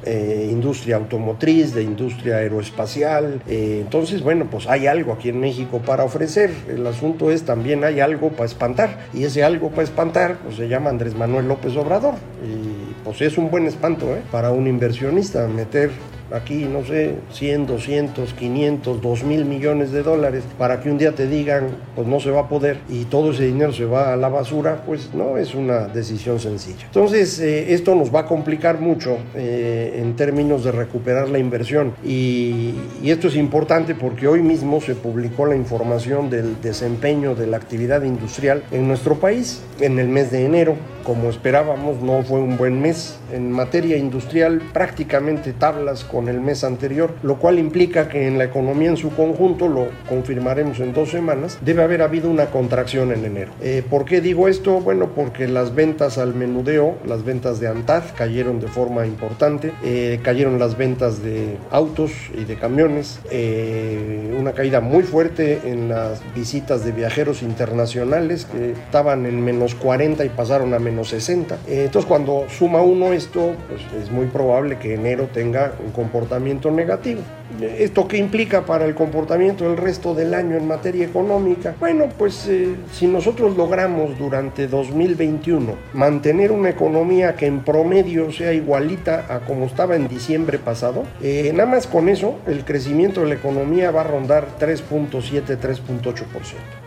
industria 0.51 0.97
automotriz, 0.97 1.73
de 1.73 1.83
industria 1.83 2.35
aeroespacial. 2.35 3.41
Entonces, 3.47 4.21
bueno, 4.21 4.47
pues 4.51 4.67
hay 4.67 4.87
algo 4.87 5.13
aquí 5.13 5.29
en 5.29 5.39
México 5.39 5.79
para 5.79 6.03
ofrecer. 6.03 6.51
El 6.67 6.85
asunto 6.85 7.31
es 7.31 7.43
también 7.43 7.85
hay 7.85 8.01
algo 8.01 8.29
para 8.31 8.47
espantar. 8.47 9.07
Y 9.13 9.23
ese 9.23 9.45
algo 9.45 9.69
para 9.69 9.83
espantar, 9.83 10.35
pues 10.43 10.57
se 10.57 10.67
llama 10.67 10.89
Andrés 10.89 11.15
Manuel 11.15 11.47
López 11.47 11.77
Obrador. 11.77 12.15
Y 12.45 12.93
pues 13.05 13.21
es 13.21 13.37
un 13.37 13.49
buen 13.49 13.67
espanto 13.67 14.17
para 14.33 14.51
un 14.51 14.67
inversionista 14.67 15.47
meter 15.47 15.91
aquí, 16.33 16.65
no 16.65 16.83
sé, 16.85 17.15
100, 17.31 17.67
200, 17.67 18.33
500, 18.33 19.01
2 19.01 19.23
mil 19.23 19.45
millones 19.45 19.91
de 19.91 20.03
dólares 20.03 20.43
para 20.57 20.81
que 20.81 20.89
un 20.89 20.97
día 20.97 21.13
te 21.13 21.27
digan, 21.27 21.69
pues 21.95 22.07
no 22.07 22.19
se 22.19 22.31
va 22.31 22.41
a 22.41 22.49
poder 22.49 22.79
y 22.89 23.05
todo 23.05 23.31
ese 23.31 23.45
dinero 23.45 23.73
se 23.73 23.85
va 23.85 24.13
a 24.13 24.15
la 24.15 24.29
basura, 24.29 24.83
pues 24.85 25.13
no 25.13 25.37
es 25.37 25.55
una 25.55 25.87
decisión 25.87 26.39
sencilla. 26.39 26.85
Entonces, 26.85 27.39
eh, 27.39 27.73
esto 27.73 27.95
nos 27.95 28.13
va 28.13 28.21
a 28.21 28.25
complicar 28.25 28.79
mucho 28.79 29.17
eh, 29.35 29.99
en 30.01 30.15
términos 30.15 30.63
de 30.63 30.71
recuperar 30.71 31.29
la 31.29 31.39
inversión 31.39 31.93
y, 32.03 32.73
y 33.01 33.11
esto 33.11 33.27
es 33.27 33.35
importante 33.35 33.95
porque 33.95 34.27
hoy 34.27 34.41
mismo 34.41 34.81
se 34.81 34.95
publicó 34.95 35.45
la 35.45 35.55
información 35.55 36.29
del 36.29 36.61
desempeño 36.61 37.35
de 37.35 37.47
la 37.47 37.57
actividad 37.57 38.03
industrial 38.03 38.63
en 38.71 38.87
nuestro 38.87 39.19
país 39.19 39.61
en 39.79 39.99
el 39.99 40.07
mes 40.07 40.31
de 40.31 40.45
enero. 40.45 40.75
Como 41.03 41.29
esperábamos, 41.29 42.01
no 42.01 42.21
fue 42.23 42.39
un 42.39 42.57
buen 42.57 42.79
mes. 42.79 43.17
En 43.33 43.51
materia 43.51 43.97
industrial, 43.97 44.61
prácticamente 44.71 45.53
tablas 45.53 46.03
con 46.03 46.20
el 46.27 46.41
mes 46.41 46.63
anterior, 46.63 47.13
lo 47.23 47.37
cual 47.37 47.59
implica 47.59 48.09
que 48.09 48.27
en 48.27 48.37
la 48.37 48.45
economía 48.45 48.89
en 48.89 48.97
su 48.97 49.09
conjunto, 49.09 49.67
lo 49.67 49.87
confirmaremos 50.07 50.79
en 50.79 50.93
dos 50.93 51.09
semanas, 51.09 51.57
debe 51.61 51.83
haber 51.83 52.01
habido 52.01 52.29
una 52.29 52.47
contracción 52.47 53.11
en 53.11 53.25
enero. 53.25 53.51
Eh, 53.61 53.83
¿Por 53.87 54.05
qué 54.05 54.21
digo 54.21 54.47
esto? 54.47 54.79
Bueno, 54.81 55.09
porque 55.15 55.47
las 55.47 55.75
ventas 55.75 56.17
al 56.17 56.33
menudeo, 56.33 56.97
las 57.05 57.23
ventas 57.23 57.59
de 57.59 57.67
ANTAD 57.67 58.03
cayeron 58.15 58.59
de 58.59 58.67
forma 58.67 59.05
importante, 59.05 59.73
eh, 59.83 60.19
cayeron 60.23 60.59
las 60.59 60.77
ventas 60.77 61.23
de 61.23 61.57
autos 61.69 62.11
y 62.33 62.43
de 62.43 62.55
camiones, 62.55 63.19
eh, 63.29 64.35
una 64.39 64.53
caída 64.53 64.81
muy 64.81 65.03
fuerte 65.03 65.61
en 65.65 65.89
las 65.89 66.21
visitas 66.33 66.85
de 66.85 66.91
viajeros 66.91 67.41
internacionales 67.41 68.45
que 68.45 68.71
estaban 68.71 69.25
en 69.25 69.43
menos 69.43 69.75
40 69.75 70.25
y 70.25 70.29
pasaron 70.29 70.73
a 70.73 70.79
menos 70.79 71.09
60. 71.09 71.57
entonces 71.67 72.07
cuando 72.07 72.45
suma 72.49 72.81
uno 72.81 73.13
esto, 73.13 73.53
pues 73.67 73.81
es 74.03 74.11
muy 74.11 74.27
probable 74.27 74.77
que 74.77 74.93
enero 74.93 75.29
tenga 75.33 75.73
un 75.85 75.91
comportamiento 76.11 76.69
negativo. 76.71 77.21
¿Esto 77.61 78.07
qué 78.07 78.17
implica 78.17 78.65
para 78.65 78.85
el 78.85 78.95
comportamiento 78.95 79.65
del 79.65 79.77
resto 79.77 80.13
del 80.13 80.33
año 80.33 80.57
en 80.57 80.67
materia 80.67 81.05
económica? 81.05 81.75
Bueno, 81.79 82.09
pues 82.17 82.47
eh, 82.47 82.75
si 82.91 83.07
nosotros 83.07 83.55
logramos 83.55 84.17
durante 84.17 84.67
2021 84.67 85.75
mantener 85.93 86.51
una 86.51 86.69
economía 86.69 87.35
que 87.35 87.45
en 87.45 87.61
promedio 87.61 88.31
sea 88.31 88.53
igualita 88.53 89.25
a 89.29 89.41
como 89.41 89.65
estaba 89.65 89.95
en 89.95 90.07
diciembre 90.07 90.59
pasado, 90.59 91.03
eh, 91.21 91.51
nada 91.53 91.69
más 91.69 91.87
con 91.87 92.09
eso 92.09 92.39
el 92.47 92.65
crecimiento 92.65 93.21
de 93.21 93.27
la 93.27 93.35
economía 93.35 93.91
va 93.91 94.01
a 94.01 94.05
rondar 94.05 94.47
3.7-3.8%. 94.59 96.13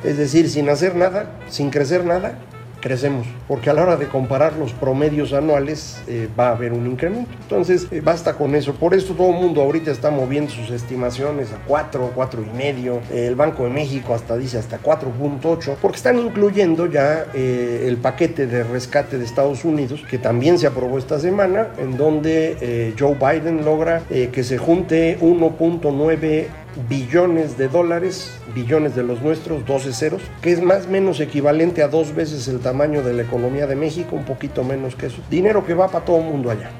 Es 0.03 0.19
decir, 0.19 0.51
sin 0.51 0.69
hacer 0.69 0.97
nada, 0.97 1.31
sin 1.49 1.71
crecer 1.71 2.05
nada, 2.05 2.39
crecemos, 2.85 3.27
porque 3.49 3.71
a 3.71 3.73
la 3.73 3.83
hora 3.83 3.97
de 3.97 4.09
comparar 4.09 4.59
los 4.59 4.75
promedios 4.75 5.33
anuales 5.33 6.03
eh, 6.07 6.29
va 6.39 6.49
a 6.49 6.51
haber 6.51 6.75
un 6.75 6.87
incremento. 6.87 7.31
Entonces, 7.41 7.89
eh, 7.91 8.03
basta 8.05 8.35
con 8.35 8.55
eso. 8.55 8.75
Por 8.75 8.93
esto 8.93 9.15
todo 9.15 9.31
el 9.31 9.37
mundo 9.37 9.63
ahorita 9.63 9.91
está 9.91 10.11
moviendo 10.11 10.51
sus 10.51 10.71
estimaciones 10.71 11.51
a 11.53 11.57
4, 11.67 12.13
4 12.15 12.43
y 12.43 12.57
medio. 12.57 13.01
el 13.11 13.37
Banco 13.37 13.65
de 13.65 13.71
México 13.71 14.13
hasta 14.13 14.37
dice 14.37 14.59
hasta 14.59 14.83
4.8, 14.83 15.77
porque 15.81 15.97
están 15.97 16.19
incluyendo 16.19 16.87
ya 16.87 17.25
eh, 17.33 17.87
el 17.89 17.97
paquete 17.97 18.47
de 18.47 18.63
rescate 18.63 19.17
de 19.17 19.25
Estados 19.25 19.65
Unidos, 19.65 20.05
que 20.11 20.19
también 20.19 20.59
se 20.59 20.67
aprobó 20.67 20.99
esta 20.99 21.19
semana, 21.19 21.69
en 21.79 21.97
donde 21.97 22.93
Joe 22.99 23.15
Biden 23.15 23.65
logra 23.65 24.03
que 24.09 24.45
se 24.45 24.59
junte 24.59 25.19
1.9 25.21 26.64
billones 26.89 27.57
de 27.59 27.69
dólares, 27.69 28.39
billones 28.55 28.95
de 28.95 29.03
los 29.03 29.23
nuestros, 29.23 29.65
12 29.67 29.93
ceros, 29.93 30.23
que 30.43 30.53
es 30.53 30.63
más 30.63 30.87
o 30.87 30.91
menos 30.91 31.21
equivalente 31.21 31.83
a 31.83 31.89
dos 31.89 32.15
veces 32.15 32.49
el 32.49 32.61
tamaño 32.61 33.03
de 33.03 33.13
la 33.13 33.23
economía 33.23 33.67
de 33.67 33.77
México, 33.77 34.17
un 34.17 34.25
poquito 34.25 34.65
menos 34.65 34.95
que 34.95 35.07
eso. 35.07 35.23
Dinero 35.31 35.65
que 35.65 35.75
va 35.75 35.89
para 35.89 36.05
todo 36.05 36.19
el 36.19 36.25
mundo 36.25 36.51
allá. 36.51 36.71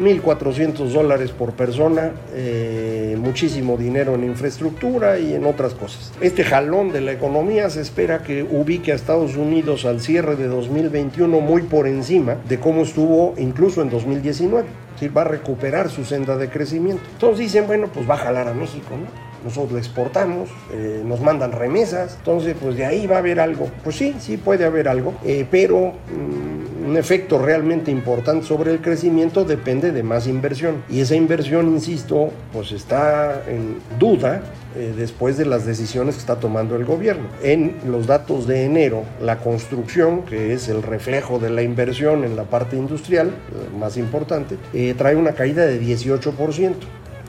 1.400 0.00 0.88
dólares 0.88 1.30
por 1.30 1.52
persona, 1.52 2.12
eh, 2.34 3.16
muchísimo 3.18 3.76
dinero 3.76 4.14
en 4.16 4.24
infraestructura 4.24 5.18
y 5.18 5.34
en 5.34 5.46
otras 5.46 5.74
cosas. 5.74 6.12
Este 6.20 6.42
jalón 6.42 6.90
de 6.90 7.00
la 7.00 7.12
economía 7.12 7.70
se 7.70 7.80
espera 7.80 8.22
que 8.22 8.42
ubique 8.42 8.90
a 8.90 8.96
Estados 8.96 9.36
Unidos 9.36 9.84
al 9.84 10.00
cierre 10.00 10.34
de 10.34 10.48
2021 10.48 11.40
muy 11.40 11.62
por 11.62 11.86
encima 11.86 12.38
de 12.48 12.58
cómo 12.58 12.82
estuvo 12.82 13.34
incluso 13.38 13.82
en 13.82 13.90
2019. 13.90 14.66
Es 15.00 15.14
va 15.14 15.20
a 15.20 15.24
recuperar 15.24 15.90
su 15.90 16.04
senda 16.04 16.36
de 16.36 16.48
crecimiento. 16.48 17.02
Entonces 17.12 17.40
dicen, 17.40 17.66
bueno, 17.66 17.88
pues 17.92 18.08
va 18.08 18.14
a 18.14 18.18
jalar 18.18 18.48
a 18.48 18.54
México, 18.54 18.96
¿no? 18.96 19.33
Nosotros 19.44 19.72
lo 19.72 19.78
exportamos, 19.78 20.48
eh, 20.72 21.02
nos 21.04 21.20
mandan 21.20 21.52
remesas, 21.52 22.16
entonces 22.18 22.56
pues 22.60 22.76
de 22.76 22.86
ahí 22.86 23.06
va 23.06 23.16
a 23.16 23.18
haber 23.18 23.38
algo. 23.38 23.68
Pues 23.84 23.96
sí, 23.96 24.16
sí 24.18 24.38
puede 24.38 24.64
haber 24.64 24.88
algo, 24.88 25.14
eh, 25.22 25.46
pero 25.50 25.92
mm, 25.92 26.88
un 26.88 26.96
efecto 26.96 27.38
realmente 27.38 27.90
importante 27.90 28.46
sobre 28.46 28.72
el 28.72 28.80
crecimiento 28.80 29.44
depende 29.44 29.92
de 29.92 30.02
más 30.02 30.26
inversión. 30.26 30.82
Y 30.88 31.00
esa 31.00 31.14
inversión, 31.14 31.68
insisto, 31.68 32.30
pues 32.52 32.72
está 32.72 33.42
en 33.46 33.76
duda 33.98 34.42
eh, 34.76 34.92
después 34.96 35.36
de 35.36 35.44
las 35.44 35.66
decisiones 35.66 36.14
que 36.14 36.20
está 36.20 36.36
tomando 36.36 36.76
el 36.76 36.84
gobierno. 36.86 37.28
En 37.42 37.76
los 37.86 38.06
datos 38.06 38.46
de 38.46 38.64
enero, 38.64 39.04
la 39.20 39.38
construcción, 39.38 40.22
que 40.22 40.54
es 40.54 40.68
el 40.68 40.82
reflejo 40.82 41.38
de 41.38 41.50
la 41.50 41.62
inversión 41.62 42.24
en 42.24 42.34
la 42.34 42.44
parte 42.44 42.76
industrial, 42.76 43.30
más 43.78 43.96
importante, 43.96 44.56
trae 44.96 45.16
una 45.16 45.32
caída 45.32 45.66
de 45.66 45.80
18% 45.80 46.74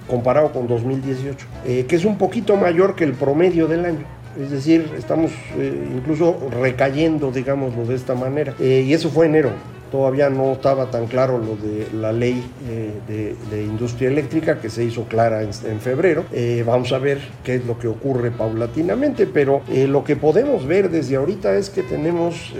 comparado 0.07 0.51
con 0.51 0.67
2018, 0.67 1.45
eh, 1.65 1.85
que 1.87 1.95
es 1.95 2.05
un 2.05 2.17
poquito 2.17 2.55
mayor 2.55 2.95
que 2.95 3.03
el 3.03 3.13
promedio 3.13 3.67
del 3.67 3.85
año. 3.85 4.05
Es 4.39 4.51
decir, 4.51 4.91
estamos 4.97 5.31
eh, 5.57 5.91
incluso 5.95 6.37
recayendo, 6.61 7.31
digámoslo 7.31 7.85
de 7.85 7.95
esta 7.95 8.15
manera. 8.15 8.53
Eh, 8.59 8.83
y 8.85 8.93
eso 8.93 9.09
fue 9.09 9.27
enero 9.27 9.51
todavía 9.95 10.29
no 10.29 10.51
estaba 10.51 10.91
tan 10.91 11.07
claro 11.07 11.37
lo 11.37 11.55
de 11.55 11.87
la 11.93 12.11
ley 12.11 12.43
eh, 12.69 13.35
de, 13.49 13.63
industria 13.63 14.09
eléctrica 14.09 14.59
que 14.59 14.69
se 14.69 14.83
hizo 14.83 15.05
clara 15.05 15.41
en, 15.41 15.79
febrero. 15.79 16.25
Eh, 16.33 16.63
vamos 16.67 16.91
a 16.91 16.99
ver 16.99 17.19
qué 17.45 17.55
es 17.55 17.65
lo 17.65 17.79
que 17.79 17.87
ocurre 17.87 18.29
paulatinamente, 18.29 19.25
pero 19.25 19.61
eh, 19.69 19.87
lo 19.87 20.03
que 20.03 20.17
podemos 20.17 20.67
ver 20.67 20.89
desde 20.89 21.15
ahorita 21.15 21.55
es 21.55 21.69
que 21.69 21.81
tenemos 21.81 22.53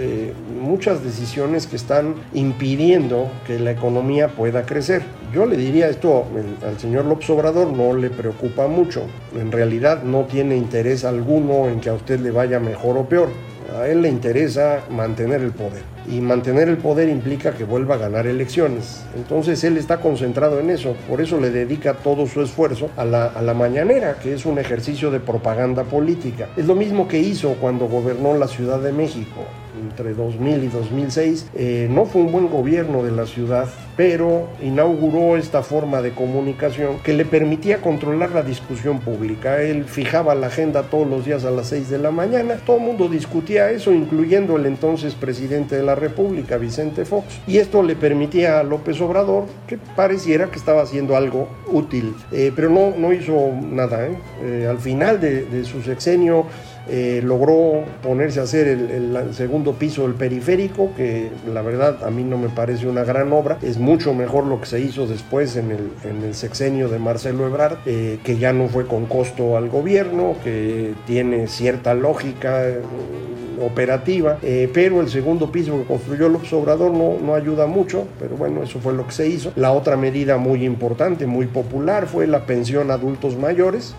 muchas 0.58 1.04
decisiones 1.04 1.66
que 1.66 1.76
están 1.76 2.14
impidiendo 2.32 3.30
que 3.46 3.58
la 3.58 3.72
economía 3.72 4.28
pueda 4.28 4.64
crecer. 4.64 5.02
Yo 5.34 5.44
le 5.44 5.56
diría 5.56 5.88
esto 5.88 6.24
al 6.66 6.78
señor 6.78 7.04
López 7.04 7.28
Obrador, 7.28 7.68
no 7.68 7.92
le 7.92 8.08
preocupa 8.08 8.66
mucho. 8.66 9.02
En 9.38 9.52
realidad 9.52 10.02
no 10.02 10.24
tiene 10.24 10.56
interés 10.56 11.04
alguno 11.04 11.68
en 11.68 11.80
que 11.80 11.90
a 11.90 11.94
usted 11.94 12.20
le 12.20 12.30
vaya 12.30 12.58
mejor 12.60 12.96
o 12.96 13.06
peor. 13.06 13.28
A 13.74 13.88
él 13.88 14.02
le 14.02 14.08
interesa 14.08 14.84
mantener 14.90 15.42
el 15.42 15.50
poder 15.50 15.82
y 16.08 16.20
mantener 16.20 16.68
el 16.68 16.76
poder 16.76 17.08
implica 17.08 17.52
que 17.52 17.64
vuelva 17.64 17.96
a 17.96 17.98
ganar 17.98 18.26
elecciones. 18.26 19.04
Entonces 19.16 19.62
él 19.64 19.76
está 19.76 19.98
concentrado 19.98 20.60
en 20.60 20.70
eso, 20.70 20.94
por 21.08 21.20
eso 21.20 21.40
le 21.40 21.50
dedica 21.50 21.94
todo 21.94 22.26
su 22.26 22.42
esfuerzo 22.42 22.90
a 22.96 23.04
la, 23.04 23.26
a 23.26 23.54
mañanera, 23.54 24.18
que 24.22 24.34
es 24.34 24.46
un 24.46 24.58
ejercicio 24.58 25.10
de 25.10 25.20
propaganda 25.20 25.84
política. 25.84 26.48
Es 26.56 26.66
lo 26.66 26.74
mismo 26.74 27.08
que 27.08 27.18
hizo 27.18 27.54
cuando 27.54 27.88
gobernó 27.88 28.36
la 28.36 28.48
Ciudad 28.48 28.80
de 28.80 28.92
México 28.92 29.46
entre 29.86 30.14
2000 30.14 30.64
y 30.64 30.68
2006. 30.68 31.46
Eh, 31.54 31.88
no 31.90 32.04
fue 32.04 32.22
un 32.22 32.32
buen 32.32 32.48
gobierno 32.48 33.02
de 33.02 33.12
la 33.12 33.26
ciudad, 33.26 33.68
pero 33.96 34.48
inauguró 34.62 35.36
esta 35.36 35.62
forma 35.62 36.02
de 36.02 36.12
comunicación 36.12 36.98
que 37.02 37.14
le 37.14 37.24
permitía 37.24 37.80
controlar 37.80 38.30
la 38.32 38.42
discusión 38.42 39.00
pública. 39.00 39.62
Él 39.62 39.84
fijaba 39.84 40.34
la 40.34 40.48
agenda 40.48 40.84
todos 40.84 41.08
los 41.08 41.24
días 41.24 41.44
a 41.44 41.50
las 41.50 41.68
6 41.68 41.88
de 41.90 41.98
la 41.98 42.10
mañana, 42.10 42.56
todo 42.66 42.76
el 42.76 42.82
mundo 42.82 43.08
discutía 43.08 43.70
eso, 43.70 43.92
incluyendo 43.92 44.56
el 44.56 44.66
entonces 44.66 45.14
presidente 45.14 45.76
de 45.76 45.82
la 45.82 45.94
República, 45.94 46.58
Vicente 46.58 47.04
Fox, 47.04 47.40
y 47.46 47.58
esto 47.58 47.82
le 47.82 47.96
permitía 47.96 48.60
a 48.60 48.62
López 48.62 49.00
Obrador 49.00 49.44
que 49.66 49.78
pareciera 49.78 50.50
que 50.50 50.58
estaba 50.58 50.82
haciendo 50.82 51.16
algo 51.16 51.48
útil, 51.68 52.14
eh, 52.32 52.52
pero 52.54 52.70
no, 52.70 52.92
no 52.96 53.12
hizo 53.12 53.52
nada. 53.62 54.06
¿eh? 54.06 54.66
al 54.68 54.78
final 54.78 55.20
de, 55.20 55.44
de 55.44 55.64
su 55.64 55.82
sexenio, 55.82 56.46
eh, 56.88 57.20
logró 57.24 57.84
ponerse 58.02 58.40
a 58.40 58.44
hacer 58.44 58.68
el, 58.68 59.34
segundo 59.34 59.72
piso 59.72 60.02
del 60.02 60.14
periférico, 60.14 60.92
que 60.96 61.30
la 61.52 61.62
verdad 61.62 62.04
a 62.04 62.10
mí 62.10 62.22
no 62.22 62.38
me 62.38 62.48
parece 62.48 62.86
una 62.86 63.04
gran 63.04 63.32
obra. 63.32 63.58
Es 63.62 63.78
mucho 63.78 64.14
mejor 64.14 64.46
lo 64.46 64.60
que 64.60 64.66
se 64.66 64.80
hizo 64.80 65.06
después 65.06 65.56
en 65.56 65.72
el, 65.72 65.90
en 66.04 66.22
el 66.22 66.34
sexenio 66.34 66.88
de 66.88 66.98
Marcelo 66.98 67.46
Ebrard, 67.46 67.78
eh, 67.86 68.18
que 68.22 68.38
ya 68.38 68.52
no 68.52 68.68
fue 68.68 68.86
con 68.86 69.06
costo 69.06 69.56
al 69.56 69.68
gobierno, 69.68 70.36
que 70.44 70.94
tiene 71.06 71.48
cierta 71.48 71.94
lógica 71.94 72.64
mm, 72.80 73.62
operativa, 73.62 74.38
eh, 74.42 74.70
pero 74.72 75.00
el 75.00 75.08
segundo 75.08 75.50
piso 75.50 75.78
que 75.78 75.84
construyó 75.84 76.28
López 76.28 76.52
Obrador 76.52 76.92
no, 76.92 77.16
no 77.20 77.34
ayuda 77.34 77.66
mucho, 77.66 78.06
pero 78.18 78.36
bueno, 78.36 78.62
eso 78.62 78.78
fue 78.78 78.92
lo 78.92 79.06
que 79.06 79.12
se 79.12 79.28
hizo. 79.28 79.52
La 79.56 79.72
otra 79.72 79.96
medida 79.96 80.36
muy 80.36 80.64
importante, 80.64 81.26
muy 81.26 81.46
popular, 81.46 82.06
fue 82.06 82.26
la 82.26 82.46
pensión 82.46 82.90
a 82.90 82.94
adultos 82.94 83.36
mayores, 83.36 83.94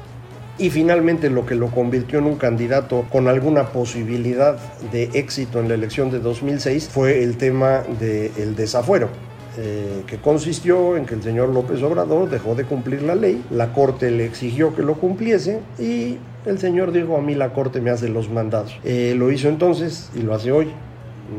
y 0.57 0.69
finalmente 0.69 1.29
lo 1.29 1.45
que 1.45 1.55
lo 1.55 1.67
convirtió 1.67 2.19
en 2.19 2.25
un 2.25 2.35
candidato 2.35 3.05
con 3.11 3.27
alguna 3.27 3.67
posibilidad 3.67 4.57
de 4.91 5.09
éxito 5.13 5.59
en 5.59 5.67
la 5.67 5.75
elección 5.75 6.11
de 6.11 6.19
2006 6.19 6.89
fue 6.89 7.23
el 7.23 7.37
tema 7.37 7.83
del 7.99 8.55
desafuero. 8.55 9.09
eh, 9.59 10.03
que 10.05 10.17
consistió 10.17 10.95
en 10.97 11.07
que 11.07 11.15
el 11.15 11.23
señor 11.23 11.49
López 11.49 11.81
Obrador 11.81 12.29
dejó 12.29 12.53
de 12.53 12.63
cumplir 12.63 13.01
la 13.01 13.15
ley, 13.15 13.43
la 13.49 13.73
Corte 13.73 14.11
le 14.11 14.23
exigió 14.23 14.75
que 14.75 14.83
lo 14.83 14.99
cumpliese 14.99 15.61
y 15.79 16.17
el 16.45 16.59
señor 16.59 16.91
dijo 16.91 17.17
a 17.17 17.21
mí 17.21 17.33
la 17.33 17.53
Corte 17.53 17.81
me 17.81 17.89
hace 17.89 18.07
los 18.07 18.29
mandados. 18.29 18.77
Eh, 18.83 19.15
lo 19.17 19.31
hizo 19.31 19.49
entonces 19.49 20.11
y 20.15 20.21
lo 20.21 20.35
hace 20.35 20.51
hoy 20.51 20.67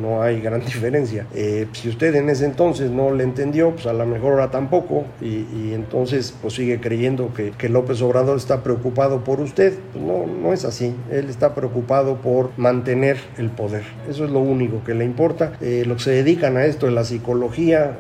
no 0.01 0.23
hay 0.23 0.41
gran 0.41 0.61
diferencia. 0.65 1.27
Eh, 1.35 1.67
si 1.73 1.89
usted 1.89 2.15
en 2.15 2.29
ese 2.29 2.45
entonces 2.45 2.91
no 2.91 3.13
le 3.13 3.25
entendió, 3.25 3.73
pues 3.73 3.87
a 3.87 3.93
lo 3.93 4.07
mejor 4.07 4.33
ahora 4.33 4.51
tampoco, 4.51 5.05
y, 5.21 5.73
entonces 5.73 6.35
pues 6.41 6.55
sigue 6.55 6.81
creyendo 6.81 7.33
que, 7.35 7.69
López 7.69 8.01
Obrador 8.01 8.39
está 8.39 8.63
preocupado 8.63 9.25
por 9.25 9.41
usted. 9.41 9.75
Pues 9.93 10.05
no, 10.05 10.27
no 10.27 10.53
es 10.53 10.65
así. 10.65 10.95
Él 11.11 11.29
está 11.29 11.55
preocupado 11.55 12.17
por 12.17 12.51
mantener 12.57 13.19
el 13.37 13.51
poder. 13.51 13.83
Eso 14.09 14.25
es 14.25 14.31
lo 14.31 14.41
único 14.41 14.83
que 14.85 14.95
le 14.95 15.05
importa. 15.05 15.53
Eh, 15.61 15.85
los 15.87 15.99
que 15.99 16.05
se 16.05 16.11
dedican 16.11 16.57
a 16.57 16.65
esto 16.65 16.87
de 16.87 16.93
la 16.93 17.05
psicología, 17.05 17.99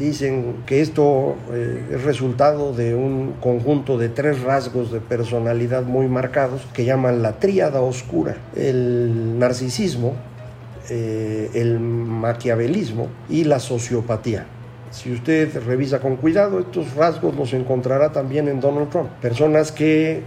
dicen 0.00 0.56
que 0.66 0.80
esto 0.80 1.36
eh, 1.52 1.84
es 1.92 2.02
resultado 2.02 2.72
de 2.72 2.94
un 2.94 3.34
conjunto 3.40 3.98
de 3.98 4.08
tres 4.08 4.40
rasgos 4.42 4.90
de 4.90 5.00
personalidad 5.00 5.82
muy 5.82 6.08
marcados 6.08 6.66
que 6.72 6.84
llaman 6.84 7.22
la 7.22 7.38
tríada 7.38 7.82
oscura. 7.82 8.36
El 8.56 9.38
narcisismo, 9.38 10.14
eh, 10.88 11.50
el 11.54 11.78
maquiavelismo 11.80 13.08
y 13.28 13.44
la 13.44 13.60
sociopatía. 13.60 14.46
Si 14.90 15.12
usted 15.12 15.62
revisa 15.64 16.00
con 16.00 16.16
cuidado, 16.16 16.58
estos 16.58 16.94
rasgos 16.94 17.36
los 17.36 17.52
encontrará 17.52 18.10
también 18.10 18.48
en 18.48 18.60
Donald 18.60 18.90
Trump. 18.90 19.08
Personas 19.20 19.70
que 19.70 20.22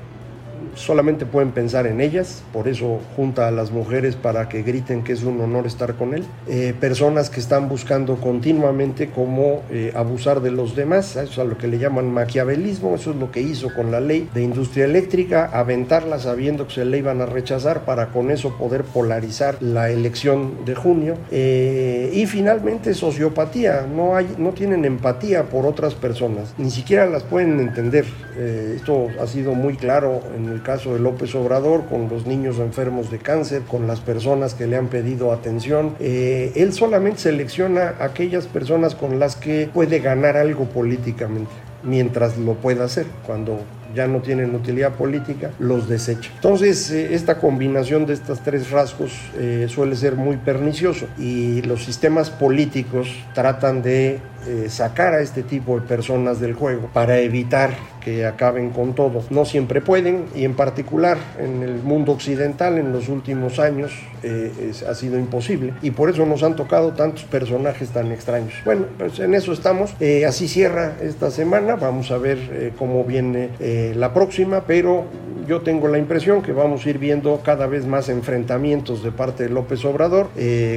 solamente 0.76 1.26
pueden 1.26 1.52
pensar 1.52 1.88
en 1.88 2.02
ellas, 2.02 2.44
por 2.52 2.68
eso 2.68 3.00
junta 3.16 3.48
a 3.48 3.52
las 3.52 3.72
mujeres 3.72 4.16
para 4.16 4.50
que 4.50 4.64
griten 4.64 5.04
que 5.04 5.14
es 5.14 5.24
un 5.24 5.40
honor 5.42 5.68
estar 5.68 5.96
con 5.96 6.14
él. 6.14 6.24
Eh, 6.48 6.74
personas 6.80 7.30
que 7.30 7.40
están 7.40 7.70
buscando 7.70 8.16
continuamente 8.18 9.10
cómo 9.10 9.64
eh, 9.70 9.92
abusar 9.96 10.42
de 10.42 10.52
los 10.52 10.76
demás, 10.76 11.16
eso 11.16 11.42
es 11.42 11.48
lo 11.48 11.58
que 11.58 11.68
le 11.68 11.78
llaman 11.78 12.12
maquiavelismo, 12.12 12.96
eso 12.96 13.12
es 13.12 13.18
lo 13.18 13.32
que 13.32 13.42
hizo 13.42 13.74
con 13.74 13.92
la 13.92 14.00
ley 14.00 14.30
de 14.34 14.42
industria 14.42 14.86
eléctrica, 14.86 15.50
aventarla 15.54 16.20
sabiendo 16.20 16.68
que 16.68 16.74
se 16.74 16.86
le 16.86 16.98
iban 16.98 17.22
a 17.22 17.26
rechazar 17.26 17.86
para 17.86 18.08
con 18.08 18.32
eso 18.32 18.58
poder 18.58 18.84
polarizar 18.84 19.58
la 19.62 19.90
elección 19.90 20.66
de 20.66 20.76
junio. 20.76 21.16
Eh, 21.32 22.12
y 22.14 22.26
finalmente 22.26 22.94
sociopatía, 22.94 23.88
no, 23.94 24.16
hay, 24.16 24.36
no 24.38 24.52
tienen 24.52 24.86
empatía 24.86 25.44
por 25.44 25.66
otras 25.66 25.94
personas, 25.96 26.54
ni 26.58 26.72
siquiera 26.72 27.06
las 27.06 27.24
pueden 27.24 27.60
entender. 27.60 28.06
esto 28.36 29.08
ha 29.22 29.28
sido 29.28 29.54
muy 29.54 29.76
claro 29.76 30.22
en 30.36 30.50
el 30.50 30.63
caso 30.64 30.94
de 30.94 31.00
López 31.00 31.36
Obrador, 31.36 31.86
con 31.86 32.10
los 32.10 32.26
niños 32.26 32.58
enfermos 32.58 33.12
de 33.12 33.20
cáncer, 33.20 33.62
con 33.64 33.86
las 33.86 34.00
personas 34.00 34.56
que 34.56 34.66
le 34.66 34.78
han 34.78 34.88
pedido 34.88 35.32
atención. 35.32 35.96
Eh, 36.00 36.52
él 36.56 36.74
solamente 36.74 37.20
selecciona 37.20 37.96
aquellas 38.00 38.48
personas 38.48 38.96
con 38.96 39.20
las 39.20 39.36
que 39.36 39.70
puede 39.72 40.00
ganar 40.00 40.38
algo 40.38 40.66
políticamente, 40.66 41.52
mientras 41.84 42.38
lo 42.38 42.56
pueda 42.56 42.86
hacer. 42.86 43.06
Cuando 43.26 43.60
ya 43.94 44.08
no 44.08 44.22
tienen 44.22 44.56
utilidad 44.56 44.94
política, 44.94 45.52
los 45.60 45.88
desecha. 45.88 46.32
Entonces, 46.34 46.90
eh, 46.90 47.14
esta 47.14 47.38
combinación 47.38 48.08
de 48.08 48.14
estos 48.14 48.40
tres 48.40 48.72
rasgos 48.72 49.12
eh, 49.38 49.68
suele 49.70 49.96
ser 49.96 50.16
muy 50.16 50.38
pernicioso 50.38 51.06
y 51.20 51.62
los 51.62 51.84
sistemas 51.84 52.32
políticos 52.32 53.10
tratan 53.36 53.84
de 53.84 54.20
sacar 54.68 55.14
a 55.14 55.22
este 55.22 55.42
tipo 55.42 55.80
de 55.80 55.88
personas 55.88 56.42
del 56.42 56.54
juego 56.54 56.90
para 56.92 57.20
evitar 57.20 57.72
que 58.04 58.26
acaben 58.26 58.70
con 58.70 58.94
todo. 58.94 59.24
No 59.30 59.46
siempre 59.46 59.82
pueden 59.82 60.26
y 60.36 60.46
en 60.46 60.56
particular 60.56 61.18
en 61.40 61.64
el 61.64 61.76
mundo 61.76 62.12
occidental 62.12 62.78
en 62.78 62.92
los 62.92 63.10
últimos 63.10 63.60
años 63.60 63.92
eh, 64.24 64.72
ha 64.88 64.96
sido 64.96 65.18
imposible 65.18 65.74
y 65.82 65.92
por 65.92 66.10
eso 66.10 66.26
nos 66.26 66.44
han 66.44 66.56
tocado 66.56 66.94
tantos 66.94 67.24
personajes 67.26 67.90
tan 67.90 68.12
extraños. 68.12 68.54
Bueno, 68.66 68.86
pues 68.98 69.20
en 69.20 69.34
eso 69.34 69.54
estamos. 69.54 69.96
Eh, 70.00 70.26
así 70.26 70.48
cierra 70.48 70.96
esta 71.02 71.32
semana. 71.32 71.76
Vamos 71.76 72.12
a 72.12 72.18
ver 72.18 72.38
eh, 72.52 72.74
cómo 72.78 73.04
viene 73.04 73.50
la 73.96 74.14
próxima, 74.14 74.64
pero 74.66 75.06
yo 75.48 75.62
tengo 75.62 75.88
la 75.88 75.98
impresión 75.98 76.42
que 76.42 76.54
vamos 76.54 76.86
a 76.86 76.90
ir 76.90 76.98
viendo 76.98 77.42
cada 77.44 77.68
vez 77.68 77.86
más 77.86 78.10
enfrentamientos 78.10 79.04
de 79.04 79.12
parte 79.12 79.44
de 79.44 79.50
López 79.50 79.84
Obrador 79.86 80.30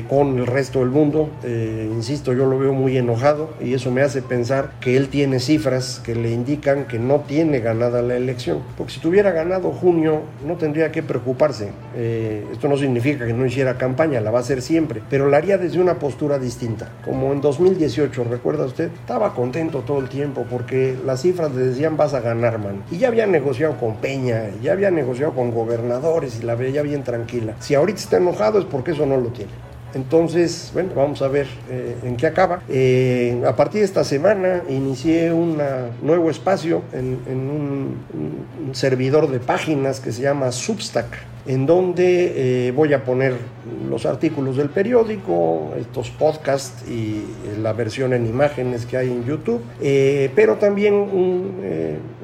con 0.09 0.39
el 0.39 0.47
resto 0.47 0.81
del 0.81 0.91
mundo. 0.91 1.31
insisto, 1.45 2.33
yo 2.33 2.47
lo 2.47 2.59
veo 2.59 2.73
muy 2.73 2.97
enojado 2.97 3.51
y 3.61 3.75
eso 3.75 3.91
me 3.91 4.03
hace 4.03 4.23
pensar 4.23 4.73
que 4.81 4.97
él 4.97 5.09
tiene 5.09 5.41
cifras 5.41 6.01
que 6.05 6.15
le 6.15 6.31
indican 6.31 6.87
que 6.87 6.99
no 6.99 7.16
tiene 7.21 7.61
ganada 7.61 8.03
la 8.03 8.17
elección. 8.17 8.63
Porque 8.77 8.93
si 8.93 9.01
tuviera 9.01 9.31
ganado 9.31 9.71
junio, 9.71 10.23
no 10.47 10.57
tendría 10.57 10.91
que 10.93 11.03
preocuparse. 11.03 11.71
Eh, 11.95 12.47
esto 12.53 12.69
no 12.69 12.77
significa 12.77 13.27
que 13.27 13.33
no 13.33 13.47
hiciera 13.47 13.79
campaña, 13.79 14.21
la 14.21 14.31
va 14.31 14.39
a 14.39 14.43
hacer 14.43 14.63
siempre, 14.63 15.03
pero 15.09 15.29
la 15.29 15.39
haría 15.39 15.59
desde 15.59 15.81
una 15.81 15.95
postura 15.95 16.39
distinta. 16.39 16.89
Como 17.05 17.33
en 17.33 17.41
2018, 17.41 18.25
¿recuerda 18.25 18.65
usted? 18.65 18.91
Estaba 18.93 19.35
contento 19.35 19.81
todo 19.81 20.01
el 20.01 20.09
tiempo 20.09 20.47
porque 20.51 20.97
las 21.05 21.23
cifras 21.23 21.55
le 21.55 21.63
decían 21.63 21.97
vas 21.97 22.15
a 22.15 22.21
ganar, 22.21 22.59
man. 22.59 22.83
Y 22.91 22.99
ya 22.99 23.09
había 23.09 23.27
negociado 23.27 23.77
con 23.79 23.97
Peña, 23.97 24.51
ya 24.63 24.73
había 24.73 24.91
negociado 24.91 25.33
con 25.33 25.51
gobernadores 25.51 26.39
y 26.41 26.45
la 26.45 26.55
veía 26.55 26.83
bien 26.83 27.03
tranquila. 27.03 27.55
Si 27.61 27.75
ahorita 27.75 27.99
está 27.99 28.17
enojado 28.19 28.59
es 28.59 28.65
porque 28.65 28.93
eso 28.93 29.07
no 29.07 29.17
lo 29.17 29.29
tiene. 29.29 29.66
Entonces, 29.97 30.73
bueno, 30.75 30.91
vamos 30.95 31.23
a 31.23 31.29
ver 31.29 31.47
eh, 31.71 31.97
en 32.05 32.19
qué 32.19 32.27
acaba. 32.27 32.61
Eh, 32.69 33.43
a 33.47 33.57
partir 33.57 33.81
de 33.81 33.87
esta 33.87 34.05
semana 34.05 34.63
inicié 34.69 35.33
un 35.33 35.57
nuevo 36.03 36.29
espacio 36.29 36.83
en, 36.93 37.17
un, 37.27 37.97
servidor 38.73 39.31
de 39.31 39.39
páginas 39.39 40.01
que 40.01 40.13
se 40.13 40.21
llama 40.21 40.53
Substack, 40.53 41.07
en 41.47 41.65
donde 41.65 42.67
eh, 42.69 42.73
voy 42.73 42.93
a 42.93 43.05
poner 43.05 43.37
los 43.89 44.05
artículos 44.05 44.59
del 44.59 44.69
periódico, 44.69 45.73
estos 45.81 46.11
podcasts 46.11 46.87
y 46.91 47.23
la 47.63 47.73
versión 47.73 48.13
en 48.13 48.27
imágenes 48.27 48.85
que 48.85 48.99
hay 48.99 49.09
en 49.09 49.25
YouTube, 49.25 49.63
pero 50.35 50.57
también 50.57 50.93
un 50.95 51.55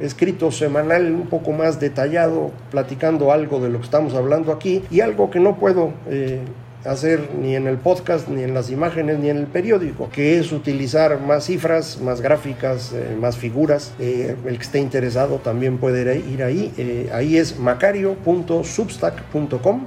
escrito 0.00 0.50
semanal 0.50 1.11
un 1.11 1.28
poco 1.28 1.52
más 1.52 1.80
detallado, 1.80 2.50
platicando 2.70 3.32
algo 3.32 3.61
de 3.61 3.70
lo 3.70 3.78
que 3.78 3.85
estamos 3.85 4.14
hablando 4.14 4.52
aquí 4.52 4.82
y 4.90 5.00
algo 5.00 5.30
que 5.30 5.40
no 5.40 5.56
puedo 5.56 5.92
hacer 6.85 7.31
ni 7.40 7.57
en 7.57 7.66
el 7.66 7.79
podcast, 7.79 8.29
ni 8.29 8.42
en 8.42 8.53
las 8.55 8.71
imágenes, 8.71 9.18
ni 9.18 9.31
en 9.31 9.38
el 9.38 9.47
periódico, 9.47 10.11
que 10.11 10.38
es 10.38 10.53
utilizar 10.53 11.18
más 11.21 11.47
cifras, 11.47 11.99
más 12.01 12.21
gráficas, 12.21 12.92
eh, 12.92 13.16
más 13.21 13.37
figuras. 13.37 13.95
Eh, 13.99 14.37
el 14.47 14.57
que 14.57 14.62
esté 14.62 14.79
interesado 14.79 15.38
también 15.38 15.79
puede 15.79 16.18
ir 16.18 16.42
ahí. 16.42 16.73
Eh, 16.77 17.11
ahí 17.12 17.37
es 17.37 17.59
macario.substack.com. 17.59 19.87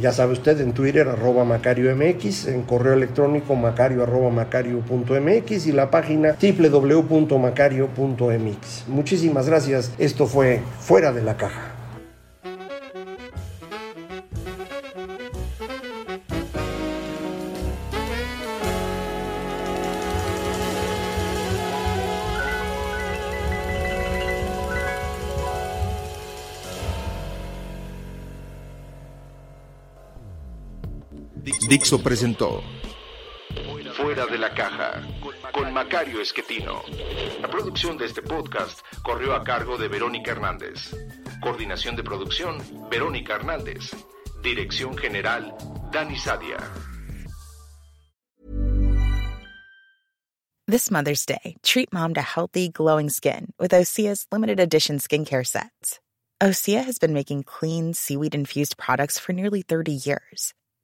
ya 0.00 0.12
sabe 0.12 0.32
usted 0.32 0.60
en 0.60 0.72
Twitter 0.72 1.08
arroba 1.08 1.44
MacarioMX, 1.44 2.46
en 2.48 2.62
correo 2.62 2.94
electrónico 2.94 3.54
macario 3.54 4.06
macario.mx 4.30 5.66
y 5.66 5.72
la 5.72 5.90
página 5.90 6.36
www.macario.mx. 6.40 8.88
Muchísimas 8.88 9.46
gracias. 9.46 9.92
Esto 9.98 10.26
fue 10.26 10.60
Fuera 10.80 11.12
de 11.12 11.22
la 11.22 11.36
Caja. 11.36 11.81
Dixo 31.72 32.02
presentó 32.02 32.62
Fuera 33.96 34.26
de 34.26 34.36
la 34.36 34.52
caja 34.52 35.00
con 35.54 35.72
Macario 35.72 36.20
Esquetino. 36.20 36.82
La 37.40 37.48
producción 37.48 37.96
de 37.96 38.04
este 38.04 38.20
podcast 38.20 38.80
corrió 39.02 39.34
a 39.34 39.42
cargo 39.42 39.78
de 39.78 39.88
Verónica 39.88 40.32
Hernández. 40.32 40.94
Coordinación 41.40 41.96
de 41.96 42.02
producción, 42.02 42.58
Verónica 42.90 43.36
Hernández. 43.36 43.92
Dirección 44.42 44.98
General, 44.98 45.56
Dani 45.90 46.18
Sadia. 46.18 46.58
This 50.68 50.90
Mother's 50.90 51.24
Day, 51.24 51.56
treat 51.62 51.90
mom 51.90 52.12
to 52.12 52.20
healthy, 52.20 52.68
glowing 52.68 53.08
skin 53.08 53.54
with 53.58 53.70
Osea's 53.70 54.26
limited 54.30 54.60
edition 54.60 54.98
skincare 54.98 55.46
sets. 55.46 56.00
Osea 56.38 56.84
has 56.84 56.98
been 56.98 57.14
making 57.14 57.44
clean, 57.44 57.94
seaweed 57.94 58.34
infused 58.34 58.76
products 58.76 59.18
for 59.18 59.32
nearly 59.32 59.62
30 59.62 59.92
years. 60.04 60.52